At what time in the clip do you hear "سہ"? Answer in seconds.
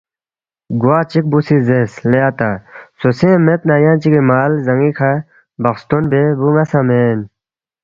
6.71-6.79